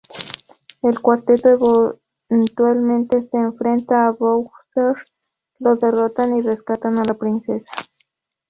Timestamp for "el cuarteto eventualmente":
0.81-3.21